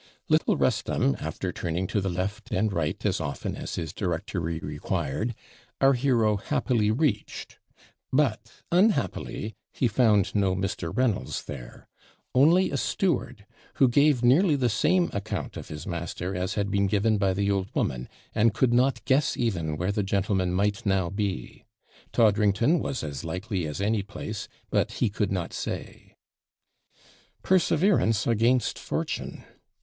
Little 0.29 0.57
Wrestham, 0.57 1.15
after 1.19 1.51
turning 1.53 1.85
to 1.85 2.01
the 2.01 2.09
left 2.09 2.49
and 2.51 2.73
right 2.73 3.05
as 3.05 3.21
often 3.21 3.55
as 3.55 3.75
his 3.75 3.93
directory 3.93 4.57
required, 4.57 5.35
our 5.79 5.93
hero 5.93 6.37
happily 6.37 6.89
reached; 6.89 7.59
but, 8.11 8.51
unhappily, 8.71 9.53
he 9.71 9.87
found 9.87 10.33
no 10.33 10.55
Mr. 10.55 10.91
Reynolds 10.91 11.43
there; 11.43 11.87
only 12.33 12.71
a 12.71 12.77
steward, 12.77 13.45
who 13.75 13.87
gave 13.87 14.23
nearly 14.23 14.55
the 14.55 14.69
same 14.71 15.11
account 15.13 15.55
of 15.55 15.67
his 15.67 15.85
master 15.85 16.35
as 16.35 16.55
had 16.55 16.71
been 16.71 16.87
given 16.87 17.19
by 17.19 17.31
the 17.35 17.51
old 17.51 17.67
woman, 17.75 18.09
and 18.33 18.55
could 18.55 18.73
not 18.73 19.05
guess 19.05 19.37
even 19.37 19.77
where 19.77 19.91
the 19.91 20.01
gentleman 20.01 20.51
might 20.51 20.83
now 20.83 21.11
be. 21.11 21.63
Toddrington 22.11 22.79
was 22.79 23.03
as 23.03 23.23
likely 23.23 23.67
as 23.67 23.79
any 23.79 24.01
place 24.01 24.47
but 24.71 24.93
he 24.93 25.09
could 25.11 25.31
not 25.31 25.53
say. 25.53 26.15
'Perseverance 27.43 28.25
against 28.25 28.79
fortune.' 28.79 29.43